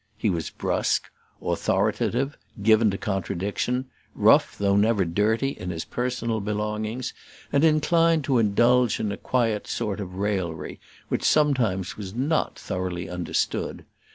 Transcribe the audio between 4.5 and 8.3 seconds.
though never dirty in his personal belongings, and inclined